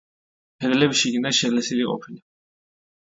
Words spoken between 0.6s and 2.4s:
კედლები შიგნიდან შელესილი ყოფილა.